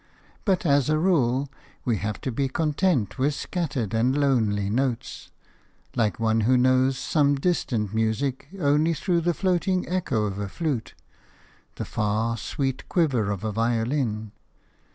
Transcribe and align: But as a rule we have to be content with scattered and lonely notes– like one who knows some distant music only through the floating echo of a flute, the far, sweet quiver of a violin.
But 0.45 0.65
as 0.65 0.89
a 0.89 0.97
rule 0.97 1.47
we 1.85 1.97
have 1.97 2.19
to 2.21 2.31
be 2.31 2.47
content 2.49 3.19
with 3.19 3.35
scattered 3.35 3.93
and 3.93 4.17
lonely 4.17 4.67
notes– 4.67 5.29
like 5.95 6.19
one 6.19 6.41
who 6.41 6.57
knows 6.57 6.97
some 6.97 7.35
distant 7.35 7.93
music 7.93 8.47
only 8.57 8.95
through 8.95 9.21
the 9.21 9.35
floating 9.35 9.87
echo 9.87 10.23
of 10.25 10.39
a 10.39 10.49
flute, 10.49 10.95
the 11.75 11.85
far, 11.85 12.35
sweet 12.35 12.89
quiver 12.89 13.29
of 13.29 13.43
a 13.43 13.51
violin. 13.51 14.31